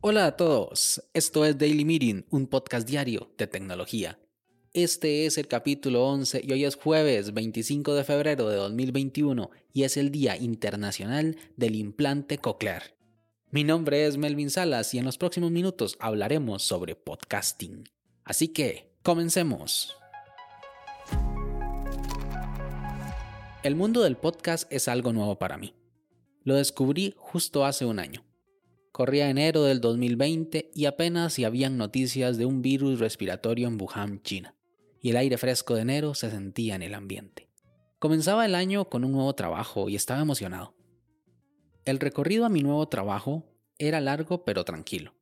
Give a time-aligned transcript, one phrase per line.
[0.00, 4.18] Hola a todos, esto es Daily Meeting, un podcast diario de tecnología.
[4.72, 9.82] Este es el capítulo 11 y hoy es jueves 25 de febrero de 2021 y
[9.82, 12.94] es el Día Internacional del Implante Coclear.
[13.50, 17.88] Mi nombre es Melvin Salas y en los próximos minutos hablaremos sobre podcasting.
[18.24, 19.97] Así que, comencemos.
[23.64, 25.74] El mundo del podcast es algo nuevo para mí.
[26.44, 28.24] Lo descubrí justo hace un año.
[28.92, 34.22] Corría enero del 2020 y apenas si habían noticias de un virus respiratorio en Wuhan,
[34.22, 34.54] China,
[35.00, 37.50] y el aire fresco de enero se sentía en el ambiente.
[37.98, 40.76] Comenzaba el año con un nuevo trabajo y estaba emocionado.
[41.84, 43.44] El recorrido a mi nuevo trabajo
[43.76, 45.14] era largo pero tranquilo.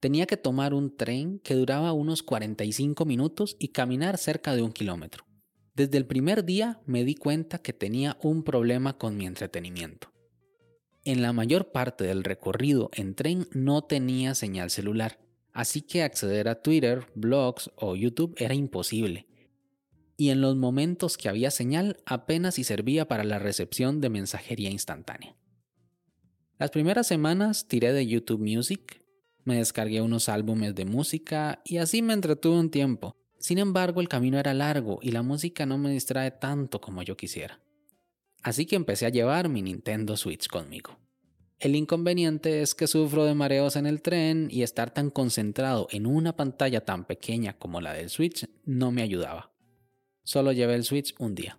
[0.00, 4.72] Tenía que tomar un tren que duraba unos 45 minutos y caminar cerca de un
[4.72, 5.25] kilómetro.
[5.76, 10.10] Desde el primer día me di cuenta que tenía un problema con mi entretenimiento.
[11.04, 15.20] En la mayor parte del recorrido en tren no tenía señal celular,
[15.52, 19.26] así que acceder a Twitter, blogs o YouTube era imposible.
[20.16, 24.70] Y en los momentos que había señal apenas si servía para la recepción de mensajería
[24.70, 25.36] instantánea.
[26.58, 29.02] Las primeras semanas tiré de YouTube Music,
[29.44, 33.14] me descargué unos álbumes de música y así me entretuve un tiempo.
[33.38, 37.16] Sin embargo, el camino era largo y la música no me distrae tanto como yo
[37.16, 37.60] quisiera
[38.46, 41.00] así que empecé a llevar mi Nintendo Switch conmigo.
[41.58, 46.06] El inconveniente es que sufro de mareos en el tren y estar tan concentrado en
[46.06, 49.52] una pantalla tan pequeña como la del Switch no me ayudaba.
[50.22, 51.58] Solo llevé el Switch un día.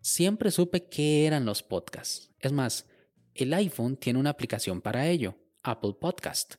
[0.00, 2.32] Siempre supe qué eran los podcasts.
[2.40, 2.86] Es más,
[3.34, 6.56] el iPhone tiene una aplicación para ello, Apple Podcast.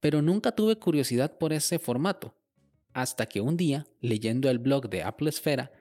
[0.00, 2.34] Pero nunca tuve curiosidad por ese formato.
[2.92, 5.72] Hasta que un día, leyendo el blog de Apple Esfera,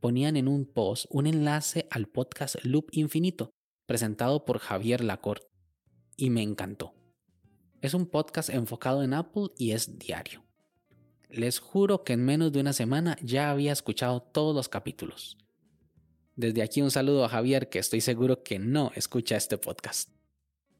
[0.00, 3.50] ponían en un post un enlace al podcast Loop Infinito,
[3.86, 5.46] presentado por Javier Lacorte,
[6.16, 6.94] y me encantó.
[7.82, 10.44] Es un podcast enfocado en Apple y es diario.
[11.28, 15.36] Les juro que en menos de una semana ya había escuchado todos los capítulos.
[16.36, 20.10] Desde aquí un saludo a Javier que estoy seguro que no escucha este podcast.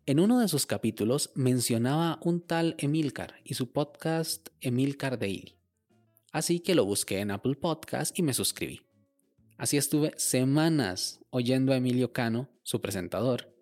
[0.06, 5.56] En uno de sus capítulos mencionaba un tal Emilcar y su podcast Emilcar Daily.
[6.36, 8.82] Así que lo busqué en Apple Podcast y me suscribí.
[9.56, 13.56] Así estuve semanas oyendo a Emilio Cano, su presentador.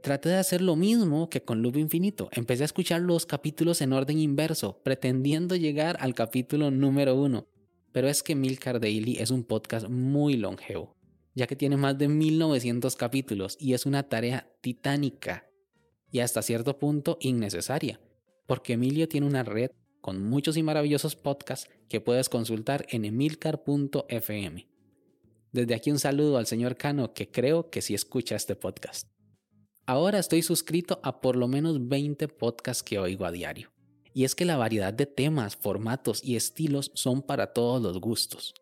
[0.00, 2.28] Traté de hacer lo mismo que con Loop Infinito.
[2.30, 7.48] Empecé a escuchar los capítulos en orden inverso, pretendiendo llegar al capítulo número uno.
[7.90, 10.96] Pero es que Milcar Daily es un podcast muy longevo,
[11.34, 15.50] ya que tiene más de 1900 capítulos y es una tarea titánica
[16.08, 18.00] y hasta cierto punto innecesaria,
[18.46, 24.68] porque Emilio tiene una red con muchos y maravillosos podcasts que puedes consultar en emilcar.fm.
[25.52, 29.08] Desde aquí un saludo al señor Cano que creo que sí escucha este podcast.
[29.86, 33.72] Ahora estoy suscrito a por lo menos 20 podcasts que oigo a diario.
[34.14, 38.54] Y es que la variedad de temas, formatos y estilos son para todos los gustos.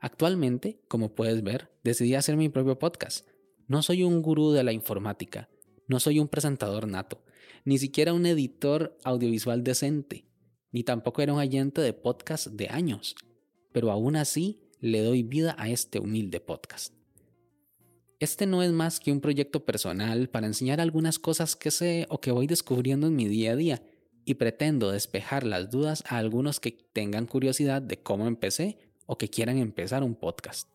[0.00, 3.26] Actualmente, como puedes ver, decidí hacer mi propio podcast.
[3.66, 5.48] No soy un gurú de la informática,
[5.88, 7.22] no soy un presentador nato,
[7.64, 10.27] ni siquiera un editor audiovisual decente,
[10.72, 13.14] ni tampoco era un agente de podcast de años,
[13.72, 16.94] pero aún así le doy vida a este humilde podcast.
[18.20, 22.20] Este no es más que un proyecto personal para enseñar algunas cosas que sé o
[22.20, 23.82] que voy descubriendo en mi día a día
[24.24, 29.30] y pretendo despejar las dudas a algunos que tengan curiosidad de cómo empecé o que
[29.30, 30.68] quieran empezar un podcast.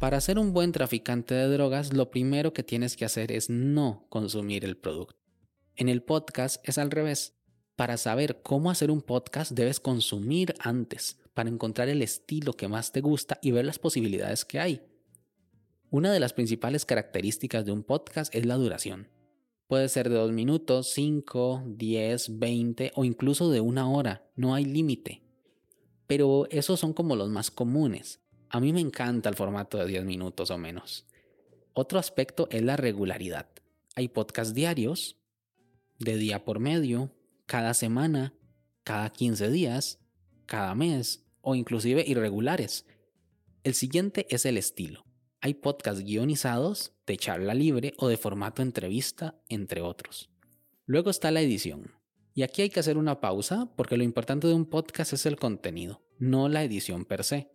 [0.00, 4.06] Para ser un buen traficante de drogas, lo primero que tienes que hacer es no
[4.08, 5.23] consumir el producto.
[5.76, 7.34] En el podcast es al revés.
[7.74, 12.92] Para saber cómo hacer un podcast debes consumir antes, para encontrar el estilo que más
[12.92, 14.82] te gusta y ver las posibilidades que hay.
[15.90, 19.08] Una de las principales características de un podcast es la duración.
[19.66, 24.64] Puede ser de 2 minutos, 5, 10, 20 o incluso de una hora, no hay
[24.64, 25.22] límite.
[26.06, 28.20] Pero esos son como los más comunes.
[28.48, 31.04] A mí me encanta el formato de 10 minutos o menos.
[31.72, 33.48] Otro aspecto es la regularidad.
[33.96, 35.16] Hay podcasts diarios,
[35.98, 37.10] de día por medio,
[37.46, 38.34] cada semana,
[38.82, 40.00] cada 15 días,
[40.46, 42.86] cada mes o inclusive irregulares.
[43.62, 45.04] El siguiente es el estilo.
[45.40, 50.30] Hay podcasts guionizados, de charla libre o de formato entrevista, entre otros.
[50.86, 51.92] Luego está la edición.
[52.34, 55.36] Y aquí hay que hacer una pausa porque lo importante de un podcast es el
[55.36, 57.50] contenido, no la edición per se.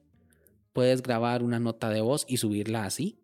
[0.71, 3.19] Puedes grabar una nota de voz y subirla así,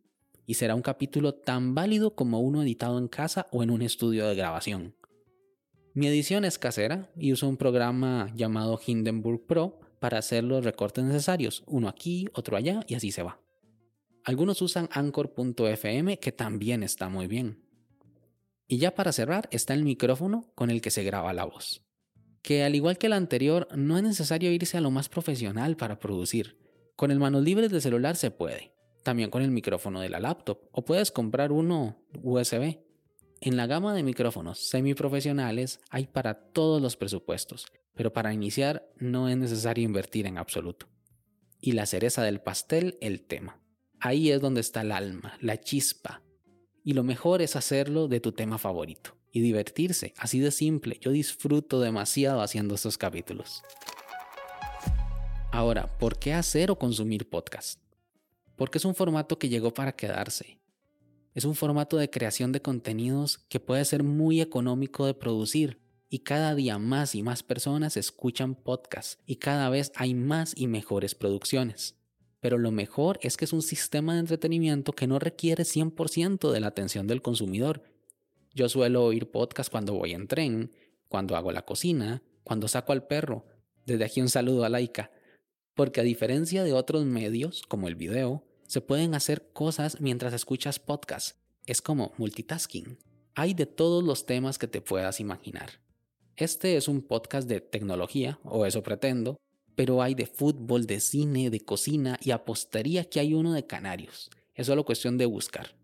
[0.45, 4.27] y será un capítulo tan válido como uno editado en casa o en un estudio
[4.27, 4.95] de grabación.
[5.95, 11.05] Mi edición es casera y uso un programa llamado Hindenburg Pro para hacer los recortes
[11.05, 13.39] necesarios, uno aquí, otro allá y así se va.
[14.25, 17.63] Algunos usan anchor.fm que también está muy bien.
[18.67, 21.81] Y ya para cerrar está el micrófono con el que se graba la voz.
[22.41, 25.97] Que al igual que el anterior, no es necesario irse a lo más profesional para
[25.97, 26.59] producir.
[26.97, 28.73] Con el manos libres del celular se puede.
[29.05, 30.59] También con el micrófono de la laptop.
[30.73, 32.84] O puedes comprar uno USB.
[33.45, 39.29] En la gama de micrófonos semiprofesionales hay para todos los presupuestos, pero para iniciar no
[39.29, 40.87] es necesario invertir en absoluto.
[41.61, 43.61] Y la cereza del pastel, el tema.
[43.99, 46.23] Ahí es donde está el alma, la chispa.
[46.83, 50.97] Y lo mejor es hacerlo de tu tema favorito y divertirse, así de simple.
[50.99, 53.61] Yo disfruto demasiado haciendo estos capítulos.
[55.51, 57.79] Ahora, ¿por qué hacer o consumir podcast?
[58.55, 60.57] Porque es un formato que llegó para quedarse.
[61.35, 66.19] Es un formato de creación de contenidos que puede ser muy económico de producir y
[66.19, 71.13] cada día más y más personas escuchan podcasts y cada vez hay más y mejores
[71.13, 71.97] producciones.
[72.39, 76.59] Pero lo mejor es que es un sistema de entretenimiento que no requiere 100% de
[76.61, 77.83] la atención del consumidor.
[78.53, 80.71] Yo suelo oír podcasts cuando voy en tren,
[81.09, 83.45] cuando hago la cocina, cuando saco al perro.
[83.85, 85.11] Desde aquí un saludo a Laika.
[85.73, 90.79] Porque a diferencia de otros medios, como el video, se pueden hacer cosas mientras escuchas
[90.79, 91.37] podcast.
[91.65, 92.97] Es como multitasking.
[93.35, 95.81] Hay de todos los temas que te puedas imaginar.
[96.35, 99.37] Este es un podcast de tecnología, o eso pretendo,
[99.75, 104.29] pero hay de fútbol, de cine, de cocina y apostaría que hay uno de canarios.
[104.53, 105.75] Es solo cuestión de buscar.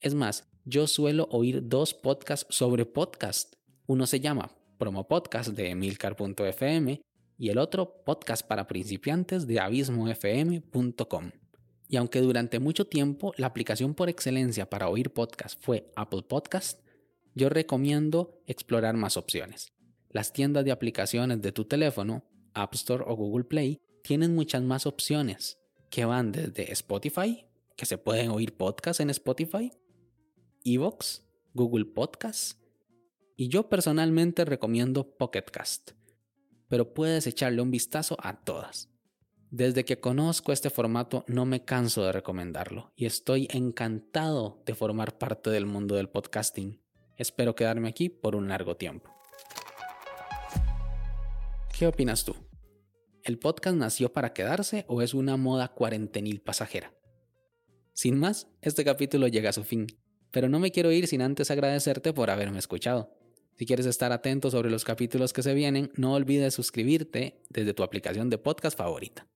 [0.00, 3.54] Es más, yo suelo oír dos podcasts sobre podcast.
[3.86, 7.00] Uno se llama Promo Podcast de emilcar.fm
[7.38, 11.41] y el otro Podcast para principiantes de abismofm.com.
[11.92, 16.80] Y aunque durante mucho tiempo la aplicación por excelencia para oír podcast fue Apple Podcast,
[17.34, 19.74] yo recomiendo explorar más opciones.
[20.08, 22.24] Las tiendas de aplicaciones de tu teléfono,
[22.54, 25.58] App Store o Google Play, tienen muchas más opciones
[25.90, 27.46] que van desde Spotify,
[27.76, 29.70] que se pueden oír podcasts en Spotify,
[30.64, 31.22] Evox,
[31.52, 32.58] Google Podcasts,
[33.36, 35.90] y yo personalmente recomiendo Pocket Cast,
[36.68, 38.91] pero puedes echarle un vistazo a todas.
[39.52, 45.18] Desde que conozco este formato no me canso de recomendarlo y estoy encantado de formar
[45.18, 46.80] parte del mundo del podcasting.
[47.18, 49.10] Espero quedarme aquí por un largo tiempo.
[51.78, 52.34] ¿Qué opinas tú?
[53.24, 56.94] ¿El podcast nació para quedarse o es una moda cuarentenil pasajera?
[57.92, 59.86] Sin más, este capítulo llega a su fin,
[60.30, 63.14] pero no me quiero ir sin antes agradecerte por haberme escuchado.
[63.58, 67.82] Si quieres estar atento sobre los capítulos que se vienen, no olvides suscribirte desde tu
[67.82, 69.26] aplicación de podcast favorita.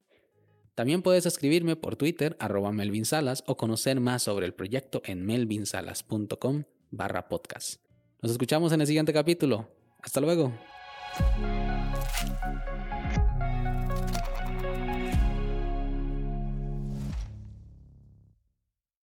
[0.76, 5.24] También puedes escribirme por Twitter, arroba Melvin Salas, o conocer más sobre el proyecto en
[5.24, 7.80] melvinsalas.com barra podcast.
[8.20, 9.70] Nos escuchamos en el siguiente capítulo.
[10.02, 10.52] Hasta luego.